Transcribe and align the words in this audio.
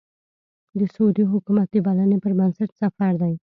د 0.79 0.81
سعودي 0.93 1.23
حکومت 1.31 1.67
د 1.71 1.75
بلنې 1.85 2.17
پر 2.23 2.31
بنسټ 2.39 2.69
سفر 2.81 3.13
دی. 3.21 3.33